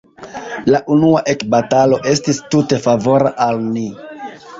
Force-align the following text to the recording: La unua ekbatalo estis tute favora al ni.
La 0.75 0.79
unua 0.95 1.19
ekbatalo 1.33 1.99
estis 2.13 2.39
tute 2.55 2.79
favora 2.87 3.33
al 3.47 3.61
ni. 3.67 3.85